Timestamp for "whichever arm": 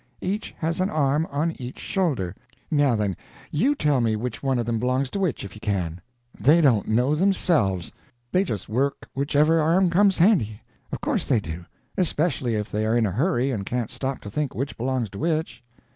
9.13-9.91